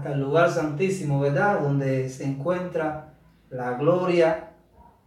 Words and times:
hasta 0.00 0.14
el 0.14 0.20
lugar 0.20 0.50
santísimo, 0.50 1.20
¿verdad? 1.20 1.60
Donde 1.60 2.08
se 2.08 2.24
encuentra 2.24 3.12
la 3.50 3.72
gloria 3.72 4.52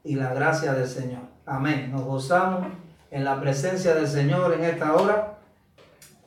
y 0.03 0.13
la 0.13 0.35
gracia 0.35 0.73
del 0.73 0.87
Señor. 0.87 1.21
Amén. 1.47 1.91
Nos 1.91 2.03
gozamos 2.03 2.67
en 3.09 3.23
la 3.23 3.41
presencia 3.41 3.95
del 3.95 4.07
Señor 4.07 4.53
en 4.53 4.63
esta 4.63 4.93
hora 4.93 5.39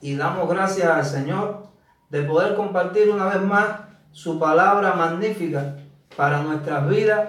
y 0.00 0.16
damos 0.16 0.48
gracias 0.48 0.88
al 0.88 1.04
Señor 1.04 1.68
de 2.10 2.22
poder 2.22 2.56
compartir 2.56 3.08
una 3.08 3.26
vez 3.26 3.40
más 3.40 3.82
su 4.10 4.40
palabra 4.40 4.94
magnífica 4.94 5.76
para 6.16 6.42
nuestras 6.42 6.88
vidas 6.88 7.28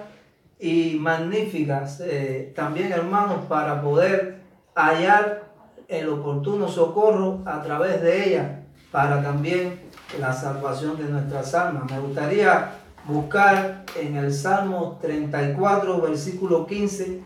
y 0.60 0.98
magníficas 1.00 2.00
eh, 2.00 2.52
también 2.56 2.92
hermanos 2.92 3.46
para 3.48 3.80
poder 3.84 4.42
hallar 4.74 5.44
el 5.88 6.10
oportuno 6.10 6.68
socorro 6.68 7.44
a 7.46 7.62
través 7.62 8.02
de 8.02 8.28
ella 8.28 8.64
para 8.92 9.22
también 9.22 9.87
la 10.20 10.34
salvación 10.34 10.98
de 10.98 11.06
nuestras 11.06 11.54
almas. 11.54 11.92
Me 11.92 12.00
gustaría 12.00 12.72
buscar 13.06 13.84
en 13.96 14.16
el 14.16 14.34
Salmo 14.34 14.98
34, 15.02 16.02
versículo 16.02 16.66
15, 16.66 17.22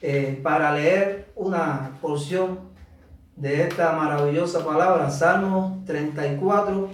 eh, 0.00 0.40
para 0.42 0.72
leer 0.72 1.32
una 1.36 1.98
porción 2.00 2.60
de 3.36 3.62
esta 3.62 3.92
maravillosa 3.92 4.64
palabra. 4.64 5.10
Salmo 5.10 5.82
34, 5.86 6.88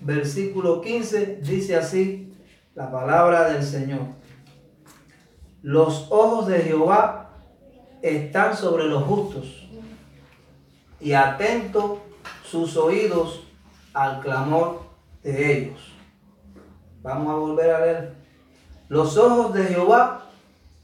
versículo 0.00 0.80
15, 0.80 1.40
dice 1.42 1.76
así 1.76 2.32
la 2.74 2.90
palabra 2.90 3.50
del 3.50 3.62
Señor. 3.62 4.00
Los 5.62 6.06
ojos 6.10 6.46
de 6.46 6.60
Jehová 6.60 7.30
están 8.02 8.56
sobre 8.56 8.86
los 8.86 9.02
justos 9.04 9.68
y 11.00 11.12
atento 11.12 12.00
sus 12.44 12.76
oídos 12.76 13.49
al 13.94 14.20
clamor 14.20 14.82
de 15.22 15.58
ellos. 15.58 15.92
Vamos 17.02 17.32
a 17.32 17.36
volver 17.36 17.70
a 17.70 17.80
ver. 17.80 18.14
Los 18.88 19.16
ojos 19.16 19.54
de 19.54 19.64
Jehová 19.64 20.26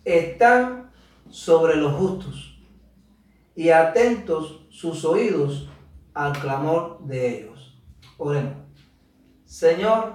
están 0.05 0.91
sobre 1.29 1.77
los 1.77 1.95
justos 1.95 2.59
y 3.55 3.71
atentos 3.71 4.67
sus 4.71 5.05
oídos 5.05 5.69
al 6.15 6.33
clamor 6.33 7.01
de 7.01 7.41
ellos. 7.41 7.79
Oremos. 8.19 8.55
Señor, 9.45 10.15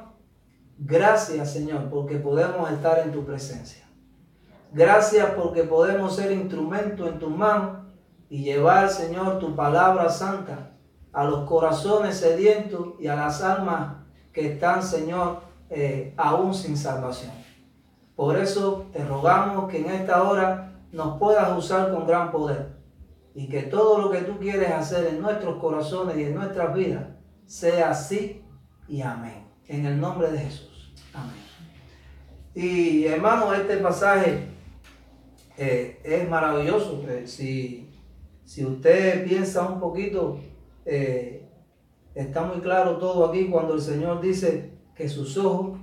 gracias 0.77 1.53
Señor 1.53 1.89
porque 1.89 2.17
podemos 2.17 2.69
estar 2.71 2.99
en 2.99 3.11
tu 3.11 3.25
presencia. 3.25 3.85
Gracias 4.73 5.31
porque 5.31 5.63
podemos 5.63 6.15
ser 6.15 6.31
instrumento 6.31 7.07
en 7.07 7.19
tus 7.19 7.29
manos 7.29 7.85
y 8.29 8.43
llevar, 8.43 8.89
Señor, 8.89 9.39
tu 9.39 9.53
palabra 9.55 10.09
santa 10.09 10.70
a 11.13 11.23
los 11.25 11.47
corazones 11.47 12.17
sedientos 12.17 12.93
y 12.99 13.07
a 13.07 13.15
las 13.15 13.41
almas 13.41 13.97
que 14.31 14.53
están, 14.53 14.81
Señor, 14.81 15.41
eh, 15.69 16.13
aún 16.17 16.53
sin 16.53 16.77
salvación. 16.77 17.31
Por 18.15 18.37
eso 18.37 18.85
te 18.93 19.03
rogamos 19.03 19.69
que 19.69 19.79
en 19.79 19.89
esta 19.89 20.23
hora 20.23 20.73
nos 20.91 21.17
puedas 21.17 21.57
usar 21.57 21.91
con 21.91 22.05
gran 22.05 22.31
poder 22.31 22.73
y 23.33 23.47
que 23.47 23.63
todo 23.63 23.97
lo 23.97 24.11
que 24.11 24.21
tú 24.21 24.37
quieres 24.37 24.71
hacer 24.71 25.07
en 25.07 25.21
nuestros 25.21 25.57
corazones 25.59 26.17
y 26.17 26.23
en 26.23 26.35
nuestras 26.35 26.73
vidas 26.73 27.05
sea 27.45 27.91
así 27.91 28.43
y 28.87 29.01
amén. 29.01 29.47
En 29.67 29.85
el 29.85 29.99
nombre 29.99 30.31
de 30.31 30.39
Jesús. 30.39 30.93
Amén. 31.13 31.35
Y 32.53 33.05
hermano, 33.05 33.53
este 33.53 33.77
pasaje 33.77 34.47
eh, 35.57 36.01
es 36.03 36.29
maravilloso. 36.29 37.01
Eh, 37.07 37.25
si 37.25 37.91
si 38.51 38.65
usted 38.65 39.25
piensa 39.25 39.65
un 39.65 39.79
poquito, 39.79 40.37
eh, 40.85 41.47
está 42.15 42.43
muy 42.43 42.59
claro 42.59 42.97
todo 42.97 43.25
aquí 43.25 43.49
cuando 43.49 43.75
el 43.75 43.81
Señor 43.81 44.21
dice 44.21 44.71
que 44.95 45.07
sus 45.07 45.37
ojos 45.37 45.79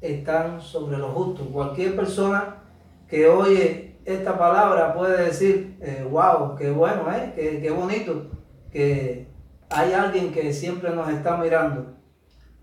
están 0.00 0.60
sobre 0.60 0.98
los 0.98 1.12
justos. 1.12 1.46
Cualquier 1.52 1.96
persona 1.96 2.62
que 3.08 3.26
oye 3.28 3.96
esta 4.04 4.38
palabra 4.38 4.94
puede 4.94 5.26
decir, 5.26 5.78
wow, 6.10 6.52
eh, 6.52 6.54
qué 6.58 6.70
bueno, 6.70 7.12
¿eh? 7.12 7.32
qué, 7.34 7.60
qué 7.60 7.70
bonito, 7.70 8.28
que 8.70 9.28
hay 9.68 9.92
alguien 9.92 10.32
que 10.32 10.52
siempre 10.52 10.90
nos 10.90 11.10
está 11.10 11.36
mirando. 11.36 11.94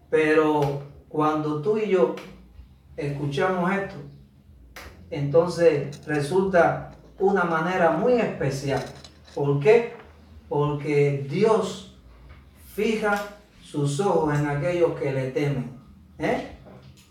Pero 0.10 0.82
cuando 1.08 1.62
tú 1.62 1.78
y 1.78 1.90
yo 1.90 2.16
escuchamos 2.98 3.72
esto, 3.72 3.96
entonces 5.12 6.06
resulta 6.06 6.92
una 7.20 7.44
manera 7.44 7.92
muy 7.92 8.14
especial 8.14 8.84
¿Por 9.36 9.60
qué? 9.60 9.95
Porque 10.56 11.28
Dios 11.30 11.98
fija 12.74 13.22
sus 13.62 14.00
ojos 14.00 14.40
en 14.40 14.48
aquellos 14.48 14.98
que 14.98 15.12
le 15.12 15.32
temen. 15.32 15.78
¿eh? 16.18 16.48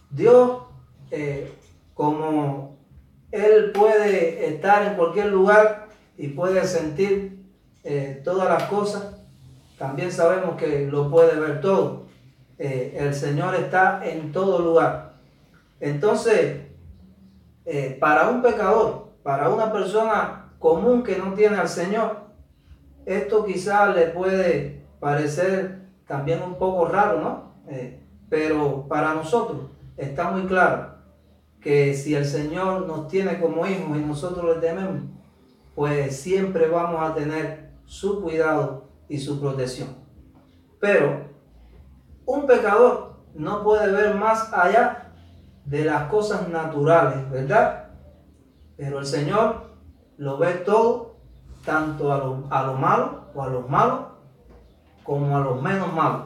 Dios, 0.09 0.63
eh, 1.11 1.53
como 1.93 2.79
Él 3.31 3.71
puede 3.73 4.49
estar 4.49 4.87
en 4.87 4.95
cualquier 4.95 5.27
lugar 5.27 5.89
y 6.17 6.29
puede 6.29 6.65
sentir 6.67 7.45
eh, 7.83 8.23
todas 8.25 8.49
las 8.49 8.63
cosas, 8.71 9.15
también 9.77 10.11
sabemos 10.11 10.57
que 10.57 10.87
lo 10.87 11.11
puede 11.11 11.39
ver 11.39 11.61
todo. 11.61 12.07
el 12.57 13.13
Señor 13.13 13.57
está 13.57 14.01
en 14.09 14.33
todo 14.33 14.61
lugar. 14.61 15.17
Entonces, 15.81 16.63
para 18.01 18.31
un 18.31 18.41
pecador, 18.41 19.09
para 19.23 19.51
una 19.51 19.71
persona 19.71 20.55
común 20.59 21.03
que 21.03 21.19
no 21.19 21.35
tiene 21.35 21.59
al 21.59 21.69
Señor, 21.69 22.24
esto 23.07 23.45
quizás 23.45 23.95
le 23.95 24.07
puede 24.07 24.85
parecer 25.01 25.83
también 26.07 26.43
un 26.43 26.55
poco 26.57 26.87
raro, 26.87 27.21
¿no? 27.21 27.55
Eh, 27.69 28.01
pero 28.29 28.87
para 28.89 29.15
nosotros 29.15 29.71
está 29.97 30.31
muy 30.31 30.47
claro 30.47 30.95
que 31.61 31.95
si 31.95 32.15
el 32.15 32.27
Señor 32.27 32.87
nos 32.87 33.09
tiene 33.09 33.41
como 33.41 33.67
hijos 33.67 33.97
y 33.97 34.01
nosotros 34.01 34.55
le 34.55 34.61
tememos, 34.61 35.03
pues 35.75 36.17
siempre 36.17 36.69
vamos 36.69 37.03
a 37.03 37.15
tener 37.15 37.71
su 37.87 38.23
cuidado 38.23 38.89
y 39.09 39.19
su 39.19 39.41
protección. 39.41 39.89
Pero 40.79 41.25
un 42.27 42.47
pecador 42.47 43.15
no 43.35 43.65
puede 43.65 43.91
ver 43.91 44.15
más 44.15 44.53
allá 44.53 45.13
de 45.65 45.85
las 45.85 46.11
cosas 46.11 46.49
naturales, 46.49 47.31
¿verdad? 47.31 47.89
Pero 48.77 48.99
el 48.99 49.07
Señor 49.07 49.71
lo 50.17 50.39
ve 50.39 50.53
todo, 50.55 51.14
tanto 51.65 52.13
a 52.13 52.19
lo, 52.19 52.45
a 52.51 52.63
lo 52.65 52.75
malo 52.75 53.25
o 53.35 53.43
a 53.43 53.49
los 53.49 53.69
malos, 53.69 54.01
como 55.03 55.37
a 55.37 55.41
los 55.41 55.61
menos 55.61 55.93
malos. 55.93 56.23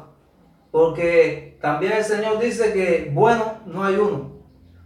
Porque 0.70 1.58
también 1.60 1.92
el 1.92 2.04
Señor 2.04 2.38
dice 2.38 2.72
que 2.72 3.10
bueno 3.12 3.58
no 3.66 3.84
hay 3.84 3.96
uno. 3.96 4.32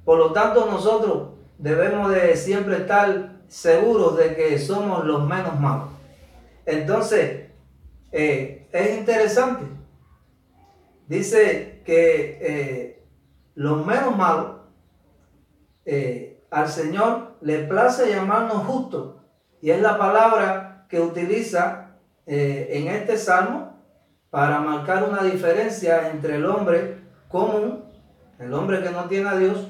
Por 0.05 0.19
lo 0.19 0.33
tanto 0.33 0.67
nosotros 0.67 1.31
debemos 1.59 2.11
de 2.11 2.37
siempre 2.37 2.77
estar 2.79 3.33
seguros 3.49 4.17
de 4.17 4.35
que 4.35 4.59
somos 4.59 5.05
los 5.05 5.27
menos 5.27 5.59
malos. 5.61 5.89
Entonces, 6.65 7.51
eh, 8.11 8.69
es 8.73 8.99
interesante. 8.99 9.65
Dice 11.07 11.83
que 11.85 12.39
eh, 12.41 13.05
los 13.55 13.85
menos 13.85 14.17
malos 14.17 14.53
eh, 15.85 16.45
al 16.51 16.69
Señor 16.69 17.37
le 17.41 17.65
place 17.65 18.11
llamarnos 18.11 18.67
justos. 18.67 19.17
Y 19.63 19.71
es 19.71 19.81
la 19.81 19.97
palabra 19.97 20.87
que 20.89 21.01
utiliza 21.01 21.93
eh, 22.27 22.69
en 22.73 22.89
este 22.89 23.17
salmo 23.17 23.79
para 24.29 24.59
marcar 24.59 25.05
una 25.09 25.23
diferencia 25.23 26.11
entre 26.11 26.37
el 26.37 26.45
hombre 26.47 26.99
común, 27.29 27.85
el 28.41 28.53
hombre 28.53 28.83
que 28.83 28.91
no 28.91 29.05
tiene 29.05 29.29
a 29.29 29.37
Dios, 29.37 29.69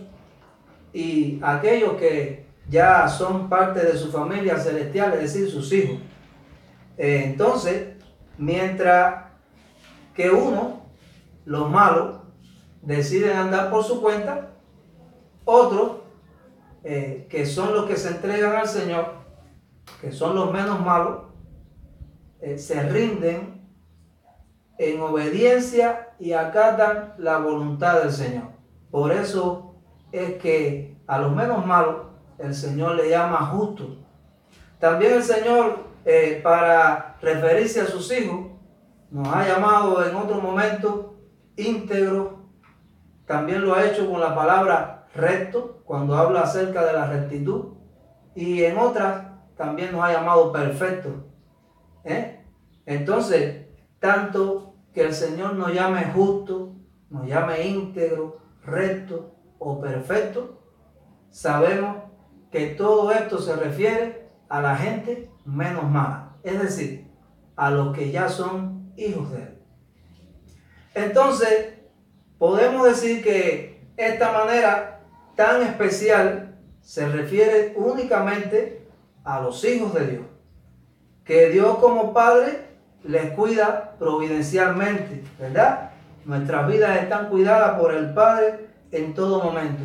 y 0.94 1.38
aquellos 1.42 1.94
que 1.94 2.46
ya 2.70 3.06
son 3.06 3.50
parte 3.50 3.84
de 3.84 3.96
su 3.98 4.10
familia 4.10 4.56
celestial, 4.58 5.12
es 5.12 5.20
decir, 5.20 5.50
sus 5.50 5.70
hijos. 5.72 5.98
Eh, 6.96 7.24
entonces, 7.26 7.88
mientras 8.38 9.26
que 10.14 10.30
uno, 10.30 10.86
los 11.44 11.70
malos, 11.70 12.20
deciden 12.80 13.36
andar 13.36 13.70
por 13.70 13.84
su 13.84 14.00
cuenta, 14.00 14.52
otros 15.44 15.98
eh, 16.82 17.26
que 17.28 17.44
son 17.44 17.74
los 17.74 17.86
que 17.86 17.96
se 17.96 18.08
entregan 18.08 18.56
al 18.56 18.68
Señor, 18.68 19.21
que 20.00 20.12
son 20.12 20.34
los 20.34 20.52
menos 20.52 20.80
malos, 20.80 21.22
eh, 22.40 22.58
se 22.58 22.82
rinden 22.82 23.62
en 24.78 25.00
obediencia 25.00 26.10
y 26.18 26.32
acatan 26.32 27.14
la 27.18 27.38
voluntad 27.38 28.00
del 28.00 28.12
Señor. 28.12 28.44
Por 28.90 29.12
eso 29.12 29.76
es 30.10 30.34
que 30.42 30.96
a 31.06 31.18
los 31.18 31.32
menos 31.34 31.64
malos 31.64 32.06
el 32.38 32.54
Señor 32.54 32.96
le 32.96 33.08
llama 33.08 33.46
justo. 33.46 33.96
También 34.78 35.14
el 35.14 35.22
Señor, 35.22 35.84
eh, 36.04 36.40
para 36.42 37.16
referirse 37.20 37.80
a 37.80 37.86
sus 37.86 38.10
hijos, 38.12 38.50
nos 39.10 39.28
ha 39.28 39.46
llamado 39.46 40.04
en 40.04 40.16
otro 40.16 40.40
momento 40.40 41.14
íntegro. 41.56 42.48
También 43.26 43.64
lo 43.64 43.74
ha 43.74 43.86
hecho 43.86 44.10
con 44.10 44.20
la 44.20 44.34
palabra 44.34 45.06
recto, 45.14 45.82
cuando 45.84 46.16
habla 46.16 46.40
acerca 46.40 46.84
de 46.84 46.92
la 46.94 47.06
rectitud, 47.06 47.74
y 48.34 48.64
en 48.64 48.78
otras 48.78 49.31
también 49.62 49.92
nos 49.92 50.02
ha 50.02 50.12
llamado 50.12 50.50
perfecto. 50.50 51.24
¿eh? 52.02 52.44
Entonces, 52.84 53.66
tanto 54.00 54.74
que 54.92 55.02
el 55.02 55.14
Señor 55.14 55.54
nos 55.54 55.72
llame 55.72 56.06
justo, 56.06 56.74
nos 57.10 57.28
llame 57.28 57.68
íntegro, 57.68 58.40
recto 58.64 59.36
o 59.60 59.80
perfecto, 59.80 60.60
sabemos 61.30 61.98
que 62.50 62.70
todo 62.70 63.12
esto 63.12 63.38
se 63.38 63.54
refiere 63.54 64.32
a 64.48 64.60
la 64.60 64.74
gente 64.74 65.30
menos 65.44 65.88
mala, 65.88 66.36
es 66.42 66.60
decir, 66.60 67.08
a 67.54 67.70
los 67.70 67.96
que 67.96 68.10
ya 68.10 68.28
son 68.28 68.92
hijos 68.96 69.30
de 69.30 69.42
Él. 69.42 69.58
Entonces, 70.96 71.74
podemos 72.36 72.84
decir 72.84 73.22
que 73.22 73.86
esta 73.96 74.32
manera 74.32 75.04
tan 75.36 75.62
especial 75.62 76.58
se 76.80 77.06
refiere 77.06 77.74
únicamente 77.76 78.81
a 79.24 79.40
los 79.40 79.64
hijos 79.64 79.94
de 79.94 80.06
Dios, 80.06 80.24
que 81.24 81.50
Dios 81.50 81.78
como 81.78 82.12
Padre 82.12 82.72
les 83.04 83.32
cuida 83.32 83.96
providencialmente, 83.98 85.22
¿verdad? 85.38 85.90
Nuestras 86.24 86.68
vidas 86.68 87.02
están 87.02 87.28
cuidadas 87.28 87.78
por 87.78 87.92
el 87.92 88.12
Padre 88.14 88.66
en 88.90 89.14
todo 89.14 89.42
momento. 89.42 89.82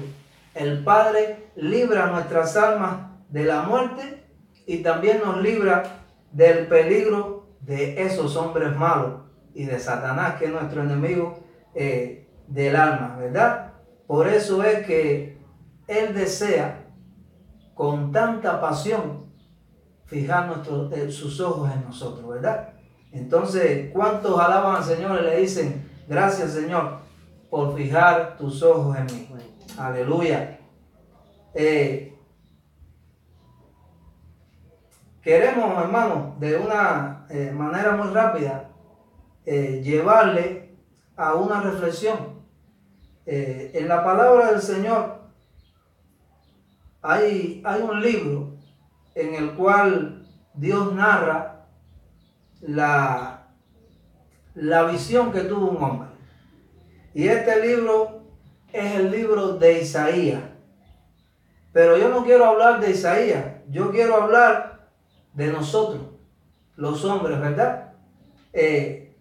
El 0.54 0.84
Padre 0.84 1.50
libra 1.56 2.08
nuestras 2.08 2.56
almas 2.58 3.08
de 3.30 3.44
la 3.44 3.64
muerte 3.64 4.24
y 4.66 4.80
también 4.80 5.22
nos 5.24 5.42
libra 5.42 5.84
del 6.32 6.68
peligro 6.68 7.48
de 7.62 8.04
esos 8.04 8.36
hombres 8.36 8.76
malos 8.76 9.22
y 9.54 9.66
de 9.66 9.80
Satanás, 9.80 10.36
que 10.36 10.46
es 10.46 10.52
nuestro 10.52 10.84
enemigo 10.84 11.40
eh, 11.74 12.28
del 12.48 12.76
alma, 12.76 13.18
¿verdad? 13.18 13.74
Por 14.06 14.28
eso 14.28 14.64
es 14.64 14.86
que 14.86 15.38
Él 15.88 16.14
desea 16.14 16.86
con 17.74 18.12
tanta 18.12 18.62
pasión 18.62 19.27
fijar 20.08 20.64
eh, 20.94 21.12
sus 21.12 21.40
ojos 21.42 21.70
en 21.72 21.84
nosotros, 21.84 22.28
¿verdad? 22.28 22.70
Entonces, 23.12 23.92
¿cuántos 23.94 24.40
alaban 24.40 24.78
al 24.78 24.84
Señor 24.84 25.20
y 25.22 25.26
le 25.26 25.38
dicen, 25.42 25.90
gracias 26.08 26.52
Señor 26.52 27.00
por 27.50 27.76
fijar 27.76 28.38
tus 28.38 28.64
ojos 28.64 28.98
en 28.98 29.06
mí? 29.06 29.30
Aleluya. 29.78 30.60
Eh, 31.54 32.18
queremos, 35.22 35.78
hermanos, 35.84 36.40
de 36.40 36.56
una 36.56 37.26
eh, 37.30 37.52
manera 37.52 37.96
muy 37.96 38.08
rápida, 38.08 38.70
llevarle 39.46 40.76
a 41.16 41.36
una 41.36 41.62
reflexión. 41.62 42.38
en 43.26 43.88
la 43.88 44.04
palabra 44.04 44.52
del 44.52 44.62
Señor 44.62 45.22
hay, 47.02 47.62
hay 47.64 47.82
un 47.82 48.02
libro 48.02 48.57
en 49.18 49.34
el 49.34 49.54
cual 49.54 50.24
Dios 50.54 50.94
narra 50.94 51.66
la, 52.62 53.48
la 54.54 54.84
visión 54.84 55.32
que 55.32 55.42
tuvo 55.42 55.72
un 55.72 55.84
hombre. 55.84 56.10
Y 57.16 57.28
este 57.28 57.66
libro 57.66 58.22
es 58.72 58.96
el 58.96 59.10
libro 59.10 59.54
de 59.54 59.82
Isaías. 59.82 60.44
Pero 61.74 61.98
yo 61.98 62.10
no 62.10 62.24
quiero 62.24 62.46
hablar 62.46 62.80
de 62.80 62.92
Isaías, 62.92 63.44
yo 63.70 63.90
quiero 63.90 64.22
hablar 64.22 64.88
de 65.34 65.48
nosotros, 65.48 66.02
los 66.76 67.04
hombres, 67.04 67.40
¿verdad? 67.40 67.94
Eh, 68.54 69.16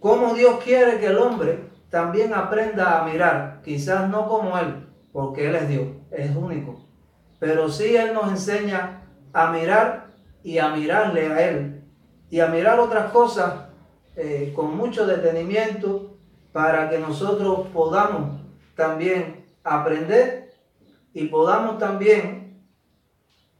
cómo 0.00 0.34
Dios 0.34 0.62
quiere 0.64 0.98
que 0.98 1.06
el 1.06 1.18
hombre 1.18 1.68
también 1.90 2.32
aprenda 2.32 2.98
a 2.98 3.04
mirar, 3.04 3.60
quizás 3.62 4.08
no 4.08 4.26
como 4.26 4.58
Él, 4.58 4.86
porque 5.12 5.48
Él 5.48 5.54
es 5.54 5.68
Dios, 5.68 5.86
es 6.10 6.34
único, 6.34 6.86
pero 7.38 7.68
sí 7.68 7.94
Él 7.94 8.14
nos 8.14 8.30
enseña 8.30 9.03
a 9.34 9.50
mirar 9.50 10.06
y 10.42 10.58
a 10.58 10.68
mirarle 10.70 11.26
a 11.26 11.48
Él 11.50 11.82
y 12.30 12.40
a 12.40 12.46
mirar 12.46 12.80
otras 12.80 13.12
cosas 13.12 13.66
eh, 14.16 14.52
con 14.54 14.76
mucho 14.76 15.06
detenimiento 15.06 16.16
para 16.52 16.88
que 16.88 16.98
nosotros 16.98 17.66
podamos 17.72 18.40
también 18.76 19.44
aprender 19.64 20.52
y 21.12 21.26
podamos 21.26 21.78
también 21.78 22.64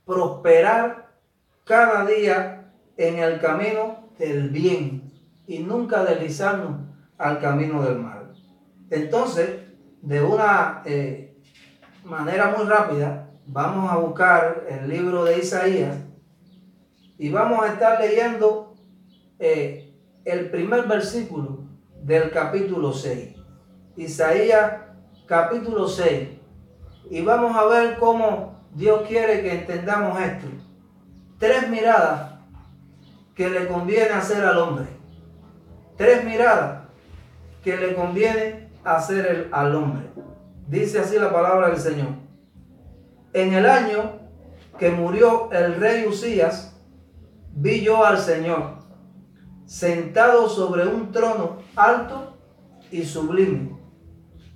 prosperar 0.05 1.13
cada 1.65 2.07
día 2.07 2.73
en 2.97 3.19
el 3.19 3.41
camino 3.41 4.09
del 4.19 4.51
bien 4.51 5.13
y 5.47 5.59
nunca 5.59 6.05
deslizarnos 6.05 6.83
al 7.19 7.41
camino 7.41 7.83
del 7.83 7.99
mal. 7.99 8.33
Entonces, 8.91 9.61
de 10.03 10.23
una 10.23 10.83
eh, 10.85 11.37
manera 12.05 12.55
muy 12.57 12.67
rápida, 12.67 13.24
vamos 13.47 13.91
a 13.91 13.97
buscar 13.97 14.65
el 14.69 14.89
libro 14.89 15.25
de 15.25 15.39
Isaías 15.39 15.99
y 17.19 17.31
vamos 17.31 17.63
a 17.63 17.69
estar 17.73 18.01
leyendo 18.01 18.75
eh, 19.39 19.95
el 20.25 20.51
primer 20.51 20.87
versículo 20.87 21.65
del 22.03 22.31
capítulo 22.31 22.93
6. 22.93 23.37
Isaías 23.97 24.73
capítulo 25.27 25.89
6. 25.89 26.29
Y 27.11 27.23
vamos 27.23 27.57
a 27.57 27.67
ver 27.67 27.99
cómo 27.99 28.65
Dios 28.75 29.03
quiere 29.07 29.43
que 29.43 29.53
entendamos 29.53 30.21
esto. 30.21 30.47
Tres 31.39 31.69
miradas 31.69 32.35
que 33.35 33.49
le 33.49 33.67
conviene 33.69 34.11
hacer 34.11 34.45
al 34.45 34.59
hombre. 34.59 34.87
Tres 35.97 36.25
miradas 36.25 36.85
que 37.63 37.77
le 37.77 37.95
conviene 37.95 38.71
hacer 38.85 39.49
al 39.53 39.75
hombre. 39.75 40.07
Dice 40.67 40.99
así 40.99 41.19
la 41.19 41.33
palabra 41.33 41.69
del 41.69 41.79
Señor. 41.79 42.24
En 43.35 43.53
el 43.53 43.67
año 43.67 44.21
que 44.79 44.91
murió 44.91 45.51
el 45.51 45.75
rey 45.75 46.07
Usías, 46.07 46.81
vi 47.51 47.81
yo 47.81 48.07
al 48.07 48.19
Señor 48.19 48.79
sentado 49.67 50.49
sobre 50.49 50.87
un 50.87 51.11
trono 51.11 51.57
alto 51.75 52.37
y 52.93 53.03
sublime, 53.03 53.77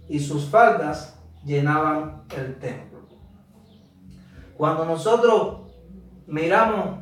y 0.08 0.20
sus 0.20 0.48
faldas 0.48 1.20
llenaban 1.44 2.22
el 2.36 2.56
templo. 2.60 3.00
Cuando 4.56 4.84
nosotros 4.84 5.72
miramos 6.28 7.00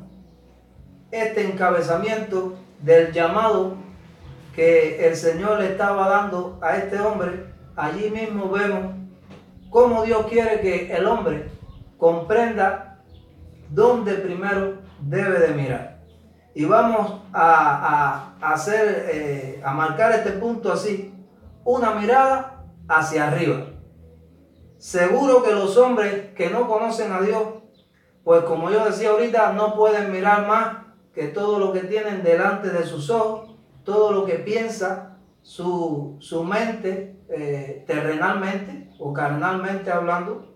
este 1.10 1.44
encabezamiento 1.44 2.54
del 2.80 3.12
llamado 3.12 3.74
que 4.54 5.06
el 5.06 5.14
Señor 5.14 5.60
le 5.60 5.72
estaba 5.72 6.08
dando 6.08 6.58
a 6.62 6.78
este 6.78 6.98
hombre, 6.98 7.52
allí 7.76 8.08
mismo 8.08 8.48
vemos 8.48 8.94
cómo 9.68 10.04
Dios 10.04 10.26
quiere 10.28 10.60
que 10.60 10.90
el 10.96 11.06
hombre 11.06 11.55
comprenda 11.96 13.02
dónde 13.70 14.14
primero 14.14 14.78
debe 15.00 15.38
de 15.38 15.54
mirar. 15.54 16.02
Y 16.54 16.64
vamos 16.64 17.22
a, 17.32 18.34
hacer, 18.40 19.08
eh, 19.12 19.62
a 19.64 19.72
marcar 19.72 20.12
este 20.12 20.32
punto 20.32 20.72
así, 20.72 21.14
una 21.64 21.92
mirada 21.92 22.64
hacia 22.88 23.28
arriba. 23.28 23.66
Seguro 24.78 25.42
que 25.42 25.52
los 25.52 25.76
hombres 25.76 26.32
que 26.34 26.48
no 26.48 26.66
conocen 26.66 27.12
a 27.12 27.20
Dios, 27.20 27.42
pues 28.24 28.42
como 28.44 28.70
yo 28.70 28.84
decía 28.84 29.10
ahorita, 29.10 29.52
no 29.52 29.74
pueden 29.74 30.10
mirar 30.12 30.46
más 30.46 30.78
que 31.14 31.28
todo 31.28 31.58
lo 31.58 31.72
que 31.72 31.80
tienen 31.80 32.22
delante 32.22 32.70
de 32.70 32.84
sus 32.84 33.10
ojos, 33.10 33.56
todo 33.84 34.12
lo 34.12 34.24
que 34.24 34.34
piensa 34.34 35.18
su, 35.42 36.18
mente 36.46 37.20
eh, 37.28 37.84
terrenalmente 37.86 38.90
o 38.98 39.12
carnalmente 39.12 39.90
hablando, 39.90 40.55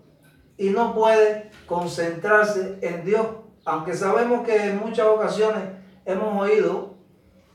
y 0.57 0.69
no 0.69 0.93
puede 0.93 1.51
concentrarse 1.67 2.77
en 2.81 3.05
Dios 3.05 3.25
aunque 3.65 3.93
sabemos 3.93 4.45
que 4.45 4.69
en 4.69 4.79
muchas 4.79 5.05
ocasiones 5.07 5.63
hemos 6.05 6.41
oído 6.41 6.95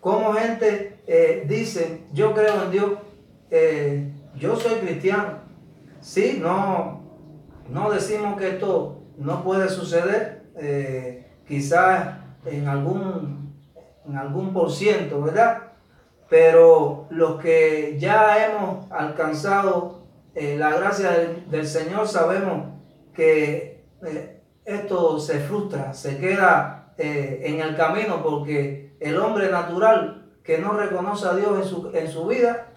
cómo 0.01 0.35
gente 0.35 1.01
eh, 1.07 1.45
dice, 1.49 2.05
yo 2.13 2.33
creo 2.33 2.65
en 2.65 2.71
Dios, 2.71 2.93
eh, 3.51 4.13
yo 4.37 4.57
soy 4.57 4.75
cristiano. 4.75 5.41
Sí, 6.01 6.39
no, 6.41 7.03
no 7.69 7.91
decimos 7.91 8.39
que 8.39 8.51
esto 8.51 9.03
no 9.17 9.43
puede 9.43 9.69
suceder, 9.69 10.45
eh, 10.57 11.27
quizás 11.49 12.19
en 12.45 12.69
algún, 12.69 13.55
en 14.07 14.17
algún 14.17 14.53
por 14.53 14.71
ciento, 14.71 15.23
¿verdad? 15.23 15.73
Pero 16.29 17.07
los 17.11 17.41
que 17.41 17.97
ya 17.99 18.47
hemos 18.47 18.91
alcanzado 18.93 20.07
la 20.35 20.77
gracia 20.77 21.13
del, 21.13 21.51
del 21.51 21.67
Señor 21.67 22.07
sabemos 22.07 22.76
que 23.17 23.85
esto 24.65 25.19
se 25.19 25.41
frustra, 25.41 25.95
se 25.95 26.19
queda 26.19 26.93
eh, 26.99 27.43
en 27.45 27.61
el 27.61 27.77
camino 27.77 28.23
porque 28.23 28.97
el 29.01 29.19
hombre 29.19 29.51
natural 29.51 30.27
que 30.45 30.59
no 30.59 30.73
reconoce 30.73 31.27
a 31.27 31.35
Dios 31.35 31.59
en 31.59 31.65
su, 31.65 31.91
en 31.93 32.11
su 32.11 32.27
vida, 32.27 32.69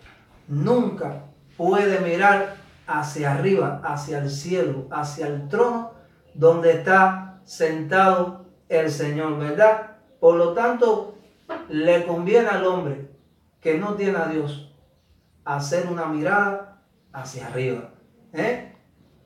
nunca 0.48 1.26
puede 1.56 2.00
mirar 2.00 2.56
hacia 2.88 3.34
arriba, 3.34 3.82
hacia 3.84 4.20
el 4.20 4.30
cielo, 4.30 4.88
hacia 4.90 5.28
el 5.28 5.48
trono 5.48 5.92
donde 6.34 6.72
está 6.72 7.42
sentado 7.44 8.46
el 8.70 8.90
Señor, 8.90 9.38
¿verdad? 9.38 9.98
Por 10.20 10.36
lo 10.36 10.54
tanto, 10.54 11.16
le 11.70 12.06
conviene 12.06 12.50
al 12.50 12.66
hombre 12.66 13.10
que 13.62 13.78
no 13.78 13.96
tiene 13.96 14.18
a 14.18 14.28
Dios 14.28 14.74
hacer 15.46 15.88
una 15.88 16.06
mirada 16.06 16.82
hacia 17.14 17.48
arriba. 17.48 17.92
¿eh? 18.34 18.74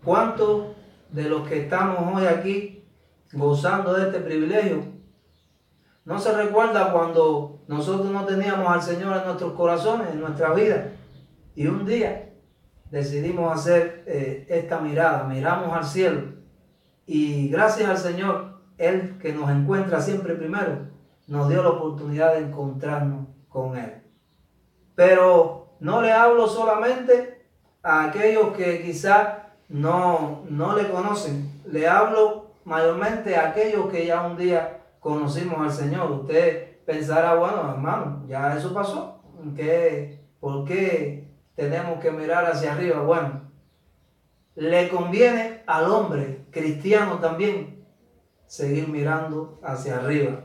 ¿Cuánto 0.03 0.72
de 1.13 1.29
los 1.29 1.47
que 1.47 1.61
estamos 1.61 1.99
hoy 2.13 2.25
aquí 2.25 2.83
gozando 3.31 3.93
de 3.93 4.07
este 4.07 4.19
privilegio. 4.19 4.83
No 6.05 6.19
se 6.19 6.33
recuerda 6.35 6.91
cuando 6.91 7.61
nosotros 7.67 8.11
no 8.11 8.25
teníamos 8.25 8.67
al 8.67 8.81
Señor 8.81 9.17
en 9.17 9.25
nuestros 9.25 9.53
corazones, 9.53 10.11
en 10.11 10.19
nuestra 10.19 10.53
vida. 10.53 10.89
Y 11.55 11.67
un 11.67 11.85
día 11.85 12.33
decidimos 12.89 13.53
hacer 13.53 14.03
eh, 14.07 14.45
esta 14.49 14.79
mirada, 14.79 15.23
miramos 15.25 15.71
al 15.71 15.85
cielo. 15.85 16.33
Y 17.05 17.47
gracias 17.49 17.89
al 17.89 17.97
Señor, 17.97 18.61
Él 18.77 19.17
que 19.21 19.33
nos 19.33 19.49
encuentra 19.51 20.01
siempre 20.01 20.33
primero, 20.33 20.89
nos 21.27 21.47
dio 21.47 21.61
la 21.61 21.69
oportunidad 21.69 22.33
de 22.33 22.39
encontrarnos 22.39 23.27
con 23.49 23.77
Él. 23.77 24.01
Pero 24.95 25.75
no 25.79 26.01
le 26.01 26.11
hablo 26.11 26.47
solamente 26.47 27.45
a 27.83 28.05
aquellos 28.05 28.55
que 28.57 28.81
quizás 28.81 29.42
no, 29.73 30.43
no 30.49 30.75
le 30.75 30.87
conocen, 30.89 31.51
le 31.65 31.87
hablo 31.87 32.51
mayormente 32.63 33.35
a 33.35 33.49
aquellos 33.49 33.87
que 33.91 34.05
ya 34.05 34.21
un 34.21 34.37
día 34.37 34.81
conocimos 34.99 35.59
al 35.59 35.73
Señor. 35.73 36.11
Usted 36.11 36.77
pensará, 36.85 37.33
bueno, 37.33 37.71
hermano, 37.71 38.23
ya 38.27 38.55
eso 38.55 38.71
pasó. 38.71 39.19
¿Qué, 39.55 40.19
¿Por 40.39 40.63
qué 40.65 41.27
tenemos 41.55 41.99
que 41.99 42.11
mirar 42.11 42.45
hacia 42.45 42.73
arriba? 42.73 43.01
Bueno, 43.01 43.41
le 44.55 44.89
conviene 44.89 45.63
al 45.65 45.89
hombre 45.89 46.45
cristiano 46.51 47.17
también 47.17 47.83
seguir 48.45 48.87
mirando 48.87 49.59
hacia 49.63 49.97
arriba. 49.97 50.41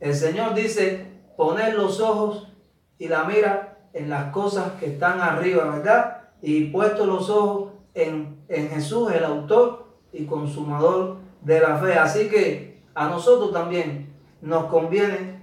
El 0.00 0.14
Señor 0.14 0.54
dice, 0.54 1.06
poner 1.36 1.74
los 1.74 2.00
ojos 2.00 2.52
y 2.98 3.06
la 3.06 3.22
mira 3.22 3.78
en 3.92 4.10
las 4.10 4.32
cosas 4.32 4.72
que 4.80 4.86
están 4.86 5.20
arriba, 5.20 5.66
¿verdad? 5.66 6.22
Y 6.42 6.64
puesto 6.64 7.06
los 7.06 7.30
ojos 7.30 7.71
en, 7.94 8.44
en 8.48 8.68
Jesús, 8.70 9.12
el 9.12 9.24
autor 9.24 9.86
y 10.12 10.26
consumador 10.26 11.18
de 11.40 11.60
la 11.60 11.76
fe. 11.78 11.94
Así 11.94 12.28
que 12.28 12.82
a 12.94 13.08
nosotros 13.08 13.52
también 13.52 14.14
nos 14.40 14.66
conviene 14.66 15.40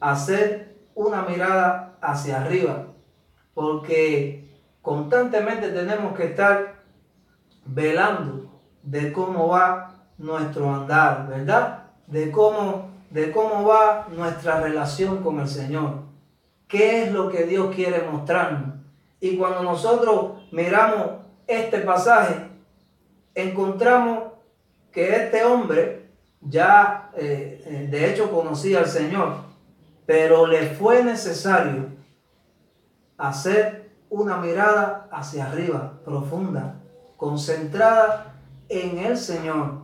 hacer 0.00 0.76
una 0.94 1.22
mirada 1.22 1.96
hacia 2.00 2.40
arriba, 2.40 2.86
porque 3.54 4.58
constantemente 4.82 5.68
tenemos 5.68 6.14
que 6.14 6.24
estar 6.24 6.82
velando 7.64 8.50
de 8.82 9.12
cómo 9.12 9.48
va 9.48 10.06
nuestro 10.18 10.74
andar, 10.74 11.28
¿verdad? 11.28 11.84
De 12.06 12.30
cómo, 12.30 12.90
de 13.10 13.30
cómo 13.30 13.66
va 13.66 14.08
nuestra 14.10 14.60
relación 14.60 15.22
con 15.22 15.40
el 15.40 15.48
Señor. 15.48 16.02
¿Qué 16.66 17.04
es 17.04 17.12
lo 17.12 17.30
que 17.30 17.44
Dios 17.44 17.74
quiere 17.74 18.06
mostrarnos? 18.10 18.74
Y 19.20 19.36
cuando 19.36 19.62
nosotros 19.62 20.42
miramos 20.52 21.20
este 21.50 21.78
pasaje, 21.80 22.48
encontramos 23.34 24.32
que 24.92 25.16
este 25.16 25.44
hombre 25.44 26.08
ya, 26.40 27.10
eh, 27.16 27.62
eh, 27.66 27.88
de 27.90 28.10
hecho, 28.10 28.30
conocía 28.30 28.78
al 28.78 28.88
Señor, 28.88 29.34
pero 30.06 30.46
le 30.46 30.70
fue 30.70 31.02
necesario 31.02 31.88
hacer 33.18 33.90
una 34.08 34.36
mirada 34.36 35.08
hacia 35.10 35.46
arriba, 35.46 36.00
profunda, 36.04 36.80
concentrada 37.16 38.34
en 38.68 38.98
el 38.98 39.18
Señor. 39.18 39.82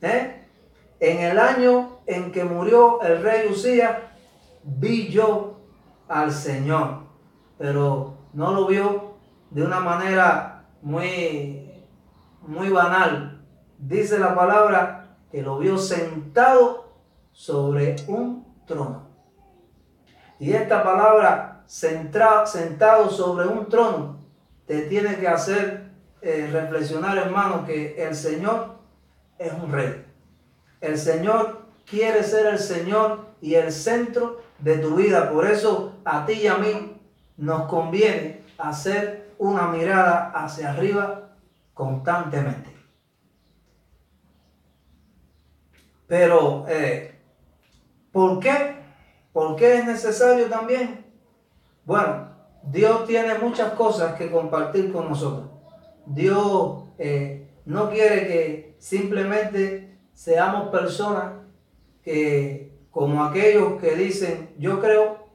¿eh? 0.00 0.46
En 1.00 1.18
el 1.18 1.38
año 1.38 1.98
en 2.06 2.32
que 2.32 2.44
murió 2.44 3.02
el 3.02 3.22
rey 3.22 3.48
Usías, 3.50 3.96
vi 4.62 5.08
yo 5.08 5.58
al 6.08 6.32
Señor, 6.32 7.02
pero 7.58 8.14
no 8.32 8.52
lo 8.52 8.66
vio 8.66 9.14
de 9.50 9.62
una 9.62 9.80
manera 9.80 10.57
muy, 10.82 11.70
muy 12.42 12.68
banal. 12.70 13.42
Dice 13.78 14.18
la 14.18 14.34
palabra 14.34 15.16
que 15.30 15.42
lo 15.42 15.58
vio 15.58 15.78
sentado 15.78 16.92
sobre 17.32 17.96
un 18.08 18.46
trono. 18.66 19.08
Y 20.38 20.52
esta 20.52 20.82
palabra 20.82 21.64
sentado 21.66 23.10
sobre 23.10 23.46
un 23.46 23.68
trono 23.68 24.18
te 24.66 24.82
tiene 24.82 25.16
que 25.16 25.28
hacer 25.28 25.90
eh, 26.20 26.48
reflexionar, 26.52 27.16
hermano, 27.16 27.64
que 27.64 28.02
el 28.02 28.14
Señor 28.14 28.78
es 29.38 29.52
un 29.52 29.72
rey. 29.72 30.04
El 30.80 30.98
Señor 30.98 31.62
quiere 31.88 32.22
ser 32.22 32.46
el 32.46 32.58
Señor 32.58 33.26
y 33.40 33.54
el 33.54 33.72
centro 33.72 34.40
de 34.58 34.78
tu 34.78 34.96
vida. 34.96 35.30
Por 35.30 35.46
eso 35.46 35.94
a 36.04 36.26
ti 36.26 36.34
y 36.34 36.46
a 36.46 36.56
mí 36.56 37.00
nos 37.36 37.68
conviene 37.68 38.42
hacer 38.58 39.27
una 39.38 39.68
mirada 39.68 40.30
hacia 40.34 40.70
arriba 40.70 41.30
constantemente. 41.72 42.76
Pero, 46.06 46.64
eh, 46.68 47.14
¿por 48.12 48.40
qué? 48.40 48.76
¿Por 49.32 49.56
qué 49.56 49.78
es 49.78 49.86
necesario 49.86 50.46
también? 50.46 51.04
Bueno, 51.84 52.28
Dios 52.62 53.06
tiene 53.06 53.38
muchas 53.38 53.72
cosas 53.74 54.14
que 54.14 54.30
compartir 54.30 54.92
con 54.92 55.08
nosotros. 55.08 55.48
Dios 56.06 56.84
eh, 56.98 57.48
no 57.64 57.90
quiere 57.90 58.26
que 58.26 58.76
simplemente 58.78 59.98
seamos 60.14 60.68
personas 60.70 61.34
que, 62.02 62.72
como 62.90 63.22
aquellos 63.24 63.80
que 63.80 63.94
dicen, 63.94 64.54
yo 64.58 64.80
creo, 64.80 65.28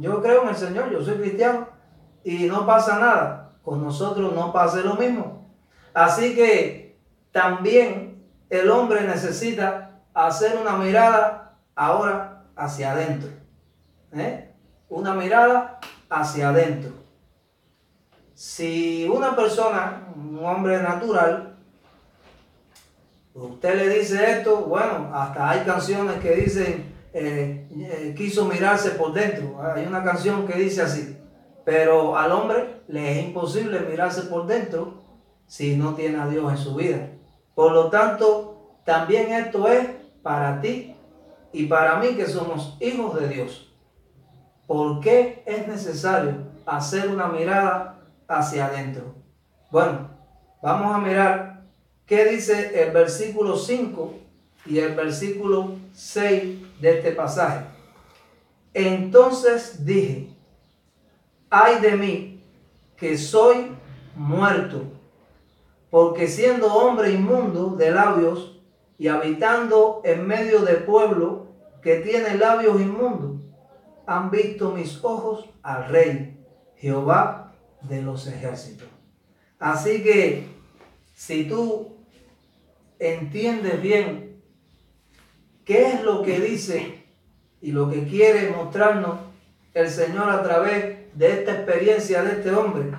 yo 0.00 0.20
creo 0.20 0.42
en 0.42 0.48
el 0.48 0.56
Señor, 0.56 0.90
yo 0.90 1.00
soy 1.00 1.16
cristiano 1.18 1.73
y 2.24 2.44
no 2.46 2.66
pasa 2.66 2.98
nada. 2.98 3.52
Con 3.62 3.82
nosotros 3.82 4.34
no 4.34 4.52
pasa 4.52 4.78
lo 4.78 4.94
mismo. 4.94 5.48
Así 5.92 6.34
que 6.34 6.98
también 7.30 8.24
el 8.50 8.70
hombre 8.70 9.02
necesita 9.02 10.00
hacer 10.12 10.58
una 10.60 10.76
mirada 10.76 11.56
ahora 11.74 12.44
hacia 12.56 12.92
adentro. 12.92 13.30
¿eh? 14.12 14.52
Una 14.88 15.14
mirada 15.14 15.80
hacia 16.08 16.48
adentro. 16.48 16.92
Si 18.34 19.08
una 19.08 19.36
persona, 19.36 20.08
un 20.16 20.44
hombre 20.44 20.82
natural, 20.82 21.56
usted 23.32 23.76
le 23.76 23.98
dice 23.98 24.38
esto, 24.38 24.62
bueno, 24.62 25.10
hasta 25.14 25.50
hay 25.50 25.60
canciones 25.64 26.20
que 26.20 26.34
dicen, 26.34 26.92
eh, 27.12 27.68
eh, 27.70 28.14
quiso 28.16 28.44
mirarse 28.44 28.90
por 28.90 29.12
dentro. 29.12 29.60
Hay 29.62 29.86
una 29.86 30.02
canción 30.02 30.46
que 30.46 30.58
dice 30.58 30.82
así, 30.82 31.16
pero 31.64 32.16
al 32.16 32.32
hombre 32.32 32.82
le 32.88 33.12
es 33.12 33.26
imposible 33.26 33.80
mirarse 33.80 34.22
por 34.22 34.46
dentro 34.46 35.02
si 35.46 35.76
no 35.76 35.94
tiene 35.94 36.18
a 36.18 36.26
Dios 36.26 36.50
en 36.50 36.58
su 36.58 36.74
vida. 36.74 37.10
Por 37.54 37.72
lo 37.72 37.88
tanto, 37.88 38.78
también 38.84 39.32
esto 39.32 39.68
es 39.68 39.88
para 40.22 40.60
ti 40.60 40.94
y 41.52 41.66
para 41.66 41.96
mí 41.96 42.16
que 42.16 42.26
somos 42.26 42.76
hijos 42.80 43.18
de 43.20 43.28
Dios. 43.28 43.72
¿Por 44.66 45.00
qué 45.00 45.42
es 45.46 45.68
necesario 45.68 46.34
hacer 46.66 47.08
una 47.08 47.28
mirada 47.28 48.00
hacia 48.26 48.66
adentro? 48.66 49.14
Bueno, 49.70 50.10
vamos 50.62 50.94
a 50.94 50.98
mirar 50.98 51.64
qué 52.06 52.26
dice 52.26 52.82
el 52.82 52.92
versículo 52.92 53.56
5 53.56 54.14
y 54.66 54.78
el 54.78 54.94
versículo 54.94 55.76
6 55.92 56.80
de 56.80 56.98
este 56.98 57.12
pasaje. 57.12 57.66
Entonces 58.72 59.84
dije, 59.84 60.33
ay 61.54 61.80
de 61.80 61.96
mí, 61.96 62.42
que 62.96 63.16
soy 63.16 63.76
muerto, 64.16 64.82
porque 65.88 66.26
siendo 66.26 66.74
hombre 66.74 67.12
inmundo 67.12 67.76
de 67.76 67.92
labios 67.92 68.60
y 68.98 69.06
habitando 69.06 70.00
en 70.04 70.26
medio 70.26 70.62
de 70.62 70.74
pueblo 70.74 71.46
que 71.80 71.96
tiene 71.96 72.36
labios 72.36 72.80
inmundos, 72.80 73.40
han 74.04 74.32
visto 74.32 74.72
mis 74.72 75.02
ojos 75.04 75.48
al 75.62 75.88
Rey, 75.88 76.44
Jehová 76.76 77.52
de 77.82 78.02
los 78.02 78.26
ejércitos. 78.26 78.88
Así 79.60 80.02
que 80.02 80.46
si 81.14 81.44
tú 81.44 81.94
entiendes 82.98 83.80
bien 83.80 84.42
qué 85.64 85.92
es 85.92 86.02
lo 86.02 86.22
que 86.22 86.40
dice 86.40 87.04
y 87.60 87.70
lo 87.70 87.88
que 87.88 88.04
quiere 88.08 88.50
mostrarnos 88.50 89.33
el 89.74 89.90
Señor 89.90 90.30
a 90.30 90.42
través 90.42 91.12
de 91.14 91.32
esta 91.32 91.52
experiencia 91.52 92.22
de 92.22 92.32
este 92.32 92.52
hombre, 92.52 92.92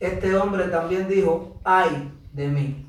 este 0.00 0.36
hombre 0.36 0.64
también 0.64 1.08
dijo, 1.08 1.60
ay 1.64 2.12
de 2.32 2.48
mí. 2.48 2.86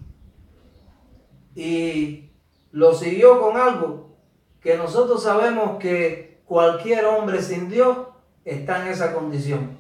Y 1.55 2.31
lo 2.71 2.93
siguió 2.93 3.39
con 3.39 3.57
algo 3.57 4.17
que 4.61 4.77
nosotros 4.77 5.23
sabemos 5.23 5.77
que 5.79 6.41
cualquier 6.45 7.05
hombre 7.05 7.41
sin 7.41 7.69
Dios 7.69 7.97
está 8.45 8.83
en 8.83 8.91
esa 8.91 9.13
condición, 9.13 9.77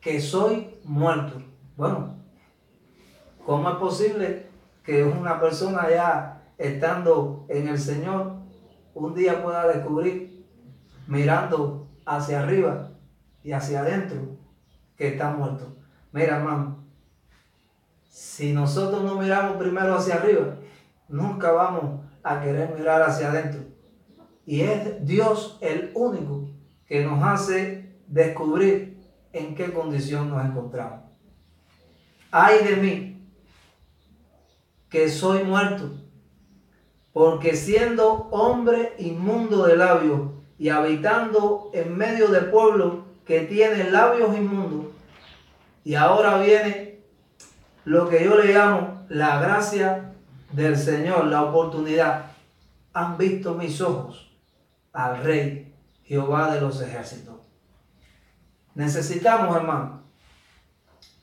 que 0.00 0.20
soy 0.20 0.78
muerto. 0.84 1.40
Bueno, 1.76 2.16
¿cómo 3.44 3.70
es 3.70 3.76
posible 3.76 4.46
que 4.84 5.04
una 5.04 5.40
persona 5.40 5.88
ya 5.88 6.42
estando 6.58 7.46
en 7.48 7.68
el 7.68 7.78
Señor 7.78 8.32
un 8.94 9.14
día 9.14 9.42
pueda 9.42 9.66
descubrir 9.68 10.44
mirando 11.06 11.81
hacia 12.06 12.40
arriba 12.40 12.92
y 13.42 13.52
hacia 13.52 13.80
adentro 13.80 14.36
que 14.96 15.08
está 15.08 15.30
muerto. 15.30 15.76
Mira, 16.12 16.36
hermano, 16.36 16.84
si 18.08 18.52
nosotros 18.52 19.02
no 19.02 19.16
miramos 19.16 19.56
primero 19.56 19.94
hacia 19.94 20.16
arriba, 20.16 20.56
nunca 21.08 21.50
vamos 21.52 22.00
a 22.22 22.40
querer 22.40 22.74
mirar 22.76 23.02
hacia 23.02 23.30
adentro. 23.30 23.62
Y 24.44 24.62
es 24.62 25.04
Dios 25.04 25.58
el 25.60 25.90
único 25.94 26.48
que 26.86 27.04
nos 27.04 27.22
hace 27.22 27.96
descubrir 28.06 29.00
en 29.32 29.54
qué 29.54 29.72
condición 29.72 30.28
nos 30.28 30.44
encontramos. 30.44 31.00
Ay 32.30 32.64
de 32.64 32.76
mí, 32.76 33.30
que 34.88 35.08
soy 35.08 35.44
muerto, 35.44 35.90
porque 37.12 37.56
siendo 37.56 38.28
hombre 38.30 38.94
inmundo 38.98 39.66
de 39.66 39.76
labios 39.76 40.31
y 40.62 40.68
habitando 40.68 41.70
en 41.72 41.98
medio 41.98 42.28
de 42.28 42.42
pueblo 42.42 43.04
que 43.26 43.40
tiene 43.40 43.90
labios 43.90 44.36
inmundos, 44.36 44.92
y 45.82 45.96
ahora 45.96 46.38
viene 46.38 47.00
lo 47.84 48.08
que 48.08 48.24
yo 48.24 48.36
le 48.36 48.54
llamo 48.54 49.04
la 49.08 49.40
gracia 49.40 50.12
del 50.52 50.76
Señor, 50.76 51.24
la 51.24 51.42
oportunidad. 51.42 52.26
Han 52.92 53.18
visto 53.18 53.54
mis 53.54 53.80
ojos 53.80 54.30
al 54.92 55.24
Rey 55.24 55.74
Jehová 56.04 56.54
de 56.54 56.60
los 56.60 56.80
ejércitos. 56.80 57.34
Necesitamos, 58.76 59.56
hermano, 59.56 60.04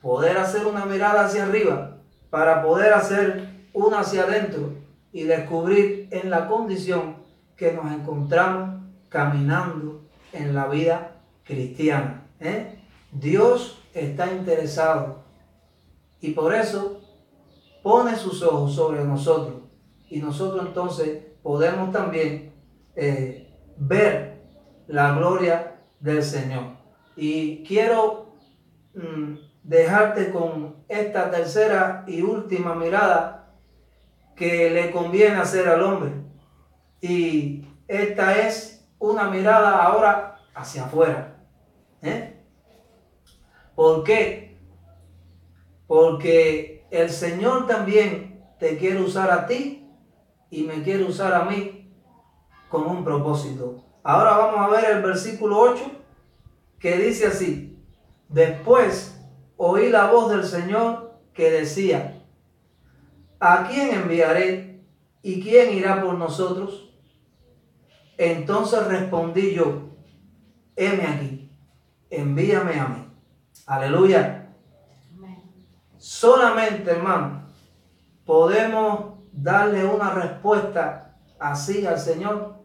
poder 0.02 0.38
hacer 0.38 0.66
una 0.66 0.84
mirada 0.84 1.24
hacia 1.24 1.46
arriba 1.46 1.96
para 2.30 2.62
poder 2.62 2.92
hacer 2.92 3.48
una 3.72 4.02
hacia 4.02 4.24
adentro 4.24 4.74
y 5.14 5.24
descubrir 5.24 6.10
en 6.12 6.30
la 6.30 6.46
condición 6.46 7.16
que 7.56 7.72
nos 7.72 7.90
encontramos 7.90 8.80
caminando 9.10 10.08
en 10.32 10.54
la 10.56 10.68
vida 10.68 11.22
cristiana. 11.44 12.28
¿eh? 12.40 12.80
Dios 13.12 13.84
está 13.94 14.32
interesado 14.32 15.24
y 16.22 16.32
por 16.32 16.54
eso 16.54 17.02
pone 17.84 18.16
sus 18.16 18.44
ojos 18.44 18.76
sobre 18.76 19.04
nosotros 19.04 19.64
y 20.10 20.20
nosotros 20.20 20.66
entonces 20.68 21.24
podemos 21.42 21.92
también 21.92 22.54
eh, 22.96 23.48
ver 23.78 24.42
la 24.88 25.14
gloria 25.14 25.80
del 26.00 26.24
Señor. 26.24 26.78
Y 27.16 27.64
quiero 27.64 28.34
mm, 28.94 29.36
dejarte 29.64 30.32
con 30.32 30.78
esta 30.88 31.30
tercera 31.30 32.04
y 32.08 32.22
última 32.22 32.76
mirada 32.76 33.54
que 34.36 34.70
le 34.70 34.92
conviene 34.92 35.36
hacer 35.36 35.68
al 35.68 35.84
hombre. 35.84 36.12
Y 37.02 37.66
esta 37.88 38.48
es 38.48 38.79
una 39.00 39.30
mirada 39.30 39.84
ahora 39.84 40.40
hacia 40.54 40.86
afuera. 40.86 41.38
¿Eh? 42.02 42.44
¿Por 43.76 44.04
qué? 44.04 44.58
Porque 45.88 46.86
el 46.92 47.10
Señor 47.10 47.66
también 47.66 48.46
te 48.60 48.78
quiere 48.78 49.02
usar 49.02 49.32
a 49.32 49.48
ti 49.48 49.90
y 50.50 50.64
me 50.64 50.84
quiere 50.84 51.04
usar 51.04 51.34
a 51.34 51.46
mí 51.46 51.92
con 52.70 52.86
un 52.86 53.04
propósito. 53.04 53.84
Ahora 54.04 54.38
vamos 54.38 54.60
a 54.60 54.68
ver 54.70 54.98
el 54.98 55.02
versículo 55.02 55.60
8 55.60 55.92
que 56.80 56.98
dice 56.98 57.28
así, 57.28 57.84
después 58.30 59.20
oí 59.58 59.90
la 59.90 60.12
voz 60.12 60.32
del 60.32 60.46
Señor 60.46 61.20
que 61.34 61.52
decía, 61.52 62.24
¿a 63.40 63.68
quién 63.68 63.92
enviaré 63.92 64.84
y 65.22 65.42
quién 65.42 65.74
irá 65.74 66.02
por 66.02 66.16
nosotros? 66.16 66.89
Entonces 68.20 68.86
respondí 68.86 69.54
yo, 69.54 69.92
heme 70.76 71.08
aquí, 71.08 71.58
envíame 72.10 72.78
a 72.78 72.88
mí. 72.90 73.08
Aleluya. 73.66 74.50
Solamente, 75.98 76.92
hermano, 76.92 77.48
podemos 78.26 79.14
darle 79.32 79.86
una 79.86 80.10
respuesta 80.10 81.18
así 81.40 81.88
al 81.88 81.98
Señor 81.98 82.58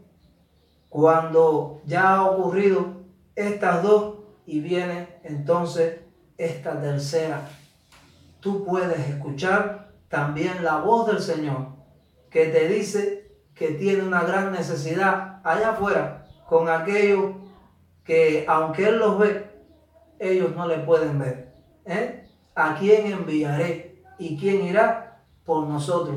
cuando 0.88 1.82
ya 1.86 2.16
ha 2.16 2.24
ocurrido 2.24 3.04
estas 3.36 3.80
dos 3.84 4.16
y 4.46 4.58
viene 4.58 5.20
entonces 5.22 6.00
esta 6.36 6.80
tercera. 6.80 7.48
Tú 8.40 8.64
puedes 8.64 8.98
escuchar 9.08 9.92
también 10.08 10.64
la 10.64 10.78
voz 10.78 11.06
del 11.06 11.20
Señor 11.20 11.68
que 12.28 12.46
te 12.46 12.66
dice 12.66 13.23
que 13.54 13.68
tiene 13.68 14.02
una 14.02 14.22
gran 14.24 14.52
necesidad 14.52 15.40
allá 15.44 15.70
afuera 15.70 16.26
con 16.48 16.68
aquellos 16.68 17.36
que 18.04 18.44
aunque 18.48 18.88
Él 18.88 18.98
los 18.98 19.18
ve, 19.18 19.50
ellos 20.18 20.54
no 20.54 20.66
le 20.66 20.78
pueden 20.78 21.18
ver. 21.18 21.54
¿Eh? 21.86 22.24
¿A 22.54 22.76
quién 22.76 23.06
enviaré 23.06 24.02
y 24.18 24.38
quién 24.38 24.64
irá 24.64 25.22
por 25.44 25.66
nosotros? 25.66 26.16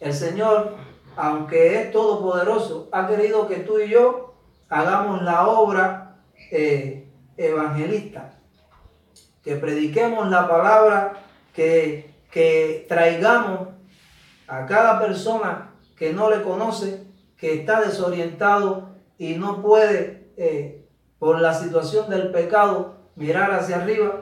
El 0.00 0.12
Señor, 0.12 0.76
aunque 1.16 1.80
es 1.80 1.92
todopoderoso, 1.92 2.88
ha 2.92 3.06
querido 3.06 3.46
que 3.46 3.56
tú 3.56 3.78
y 3.78 3.88
yo 3.88 4.34
hagamos 4.68 5.22
la 5.22 5.46
obra 5.46 6.16
eh, 6.50 7.10
evangelista, 7.36 8.32
que 9.42 9.56
prediquemos 9.56 10.28
la 10.28 10.48
palabra, 10.48 11.14
que, 11.54 12.14
que 12.30 12.84
traigamos 12.88 13.68
a 14.46 14.66
cada 14.66 14.98
persona 14.98 15.70
que 15.98 16.12
no 16.12 16.30
le 16.30 16.42
conoce, 16.42 17.04
que 17.36 17.54
está 17.54 17.80
desorientado 17.80 18.90
y 19.18 19.34
no 19.34 19.62
puede, 19.62 20.32
eh, 20.36 20.86
por 21.18 21.40
la 21.40 21.52
situación 21.52 22.08
del 22.08 22.30
pecado, 22.30 22.96
mirar 23.16 23.50
hacia 23.52 23.76
arriba, 23.76 24.20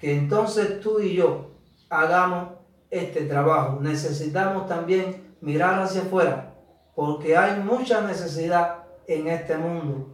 que 0.00 0.16
entonces 0.16 0.80
tú 0.80 1.00
y 1.00 1.14
yo 1.14 1.50
hagamos 1.90 2.50
este 2.90 3.26
trabajo. 3.26 3.78
Necesitamos 3.80 4.66
también 4.66 5.36
mirar 5.40 5.80
hacia 5.80 6.02
afuera, 6.02 6.54
porque 6.94 7.36
hay 7.36 7.60
mucha 7.60 8.00
necesidad 8.00 8.84
en 9.06 9.28
este 9.28 9.56
mundo. 9.56 10.08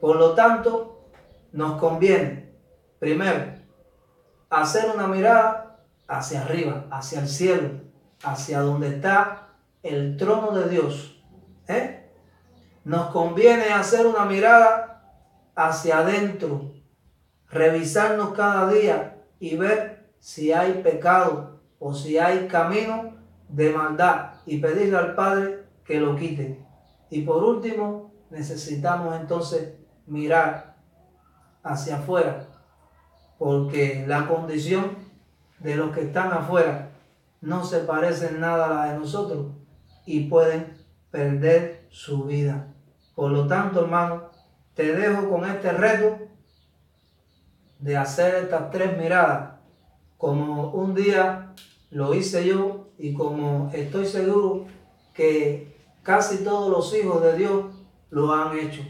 Por 0.00 0.16
lo 0.16 0.34
tanto, 0.34 1.08
nos 1.52 1.80
conviene, 1.80 2.52
primero, 3.00 3.54
hacer 4.48 4.90
una 4.94 5.06
mirada 5.08 5.80
hacia 6.06 6.42
arriba, 6.42 6.86
hacia 6.90 7.20
el 7.20 7.28
cielo, 7.28 7.70
hacia 8.22 8.60
donde 8.60 8.88
está 8.88 9.39
el 9.82 10.16
trono 10.16 10.52
de 10.52 10.68
Dios. 10.68 11.22
¿eh? 11.68 12.10
Nos 12.84 13.10
conviene 13.10 13.70
hacer 13.70 14.06
una 14.06 14.24
mirada 14.24 15.14
hacia 15.54 15.98
adentro, 15.98 16.72
revisarnos 17.48 18.32
cada 18.34 18.70
día 18.70 19.18
y 19.38 19.56
ver 19.56 20.12
si 20.18 20.52
hay 20.52 20.82
pecado 20.82 21.60
o 21.78 21.94
si 21.94 22.18
hay 22.18 22.46
camino 22.46 23.16
de 23.48 23.70
maldad 23.70 24.34
y 24.46 24.58
pedirle 24.58 24.96
al 24.96 25.14
Padre 25.14 25.64
que 25.84 26.00
lo 26.00 26.16
quite. 26.16 26.64
Y 27.10 27.22
por 27.22 27.42
último, 27.42 28.12
necesitamos 28.30 29.18
entonces 29.18 29.74
mirar 30.06 30.76
hacia 31.62 31.96
afuera, 31.96 32.46
porque 33.38 34.04
la 34.06 34.26
condición 34.28 34.96
de 35.58 35.76
los 35.76 35.94
que 35.94 36.02
están 36.02 36.32
afuera 36.32 36.90
no 37.40 37.64
se 37.64 37.80
parece 37.80 38.28
en 38.28 38.40
nada 38.40 38.66
a 38.66 38.74
la 38.74 38.92
de 38.92 38.98
nosotros 38.98 39.46
y 40.10 40.28
pueden 40.28 40.76
perder 41.12 41.86
su 41.90 42.24
vida. 42.24 42.74
Por 43.14 43.30
lo 43.30 43.46
tanto, 43.46 43.84
hermano, 43.84 44.24
te 44.74 44.92
dejo 44.92 45.30
con 45.30 45.48
este 45.48 45.70
reto 45.70 46.18
de 47.78 47.96
hacer 47.96 48.34
estas 48.42 48.70
tres 48.72 48.98
miradas, 48.98 49.60
como 50.18 50.70
un 50.72 50.94
día 50.96 51.54
lo 51.90 52.12
hice 52.12 52.44
yo 52.44 52.88
y 52.98 53.14
como 53.14 53.70
estoy 53.72 54.04
seguro 54.04 54.66
que 55.14 55.76
casi 56.02 56.42
todos 56.42 56.70
los 56.70 56.94
hijos 56.94 57.22
de 57.22 57.36
Dios 57.36 57.64
lo 58.10 58.34
han 58.34 58.58
hecho. 58.58 58.82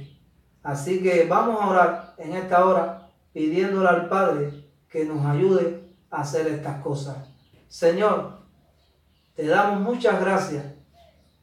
Así 0.62 1.02
que 1.02 1.26
vamos 1.26 1.60
a 1.60 1.68
orar 1.68 2.14
en 2.16 2.32
esta 2.32 2.64
hora 2.64 3.10
pidiéndole 3.34 3.88
al 3.88 4.08
Padre 4.08 4.64
que 4.88 5.04
nos 5.04 5.24
ayude 5.26 5.84
a 6.10 6.22
hacer 6.22 6.46
estas 6.46 6.82
cosas. 6.82 7.28
Señor, 7.68 8.40
te 9.34 9.46
damos 9.46 9.80
muchas 9.80 10.18
gracias 10.18 10.79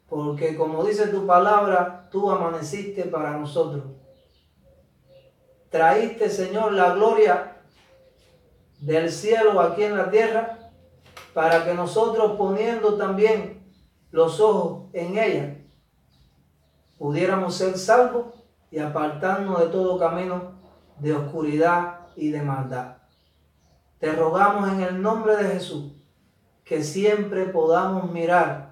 porque 0.09 0.55
como 0.55 0.83
dice 0.83 1.07
tu 1.07 1.25
palabra, 1.25 2.07
tú 2.11 2.31
amaneciste 2.31 3.03
para 3.03 3.31
nosotros. 3.37 3.83
Traíste, 5.69 6.29
Señor, 6.29 6.73
la 6.73 6.93
gloria 6.93 7.57
del 8.79 9.11
cielo 9.11 9.59
aquí 9.59 9.83
en 9.83 9.97
la 9.97 10.09
tierra 10.09 10.71
para 11.33 11.65
que 11.65 11.73
nosotros 11.73 12.37
poniendo 12.37 12.95
también 12.95 13.63
los 14.11 14.39
ojos 14.39 14.89
en 14.93 15.17
ella, 15.17 15.57
pudiéramos 16.97 17.55
ser 17.55 17.77
salvos 17.77 18.33
y 18.71 18.79
apartarnos 18.79 19.59
de 19.59 19.67
todo 19.67 19.99
camino 19.99 20.53
de 20.99 21.13
oscuridad 21.13 21.99
y 22.15 22.31
de 22.31 22.41
maldad. 22.41 22.97
Te 23.99 24.11
rogamos 24.13 24.69
en 24.69 24.81
el 24.81 25.01
nombre 25.01 25.35
de 25.35 25.49
Jesús 25.49 25.93
que 26.63 26.83
siempre 26.83 27.45
podamos 27.45 28.11
mirar 28.11 28.66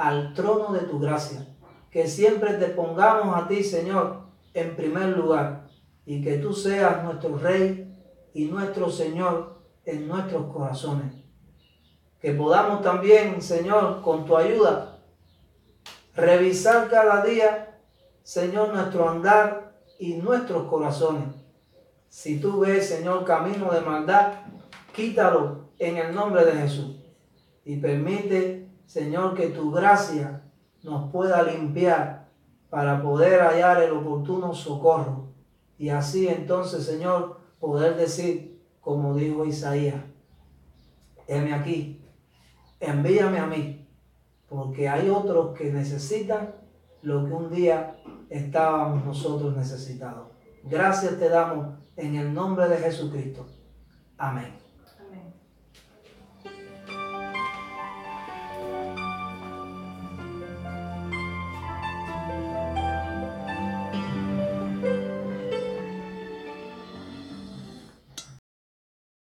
al 0.00 0.32
trono 0.32 0.72
de 0.72 0.80
tu 0.80 0.98
gracia, 0.98 1.46
que 1.90 2.08
siempre 2.08 2.54
te 2.54 2.68
pongamos 2.68 3.36
a 3.36 3.46
ti, 3.46 3.62
Señor, 3.62 4.22
en 4.54 4.74
primer 4.74 5.10
lugar, 5.10 5.68
y 6.06 6.22
que 6.22 6.38
tú 6.38 6.54
seas 6.54 7.04
nuestro 7.04 7.36
Rey 7.36 7.94
y 8.32 8.46
nuestro 8.46 8.90
Señor 8.90 9.60
en 9.84 10.08
nuestros 10.08 10.50
corazones. 10.50 11.12
Que 12.18 12.32
podamos 12.32 12.80
también, 12.80 13.42
Señor, 13.42 14.00
con 14.00 14.24
tu 14.24 14.38
ayuda, 14.38 14.98
revisar 16.16 16.88
cada 16.88 17.22
día, 17.22 17.78
Señor, 18.22 18.72
nuestro 18.72 19.06
andar 19.06 19.74
y 19.98 20.14
nuestros 20.14 20.66
corazones. 20.68 21.24
Si 22.08 22.40
tú 22.40 22.60
ves, 22.60 22.88
Señor, 22.88 23.26
camino 23.26 23.70
de 23.70 23.82
maldad, 23.82 24.32
quítalo 24.96 25.68
en 25.78 25.98
el 25.98 26.14
nombre 26.14 26.46
de 26.46 26.52
Jesús. 26.52 26.96
Y 27.66 27.76
permite, 27.76 28.69
Señor, 28.90 29.36
que 29.36 29.50
tu 29.50 29.70
gracia 29.70 30.42
nos 30.82 31.12
pueda 31.12 31.44
limpiar 31.44 32.26
para 32.70 33.00
poder 33.00 33.40
hallar 33.40 33.80
el 33.80 33.92
oportuno 33.92 34.52
socorro. 34.52 35.28
Y 35.78 35.90
así 35.90 36.26
entonces, 36.26 36.86
Señor, 36.86 37.38
poder 37.60 37.94
decir, 37.94 38.60
como 38.80 39.14
dijo 39.14 39.44
Isaías, 39.44 40.02
heme 41.28 41.54
aquí, 41.54 42.04
envíame 42.80 43.38
a 43.38 43.46
mí, 43.46 43.88
porque 44.48 44.88
hay 44.88 45.08
otros 45.08 45.56
que 45.56 45.72
necesitan 45.72 46.56
lo 47.02 47.24
que 47.24 47.32
un 47.32 47.48
día 47.48 47.96
estábamos 48.28 49.04
nosotros 49.04 49.56
necesitados. 49.56 50.26
Gracias 50.64 51.16
te 51.16 51.28
damos 51.28 51.78
en 51.94 52.16
el 52.16 52.34
nombre 52.34 52.66
de 52.66 52.78
Jesucristo. 52.78 53.46
Amén. 54.18 54.69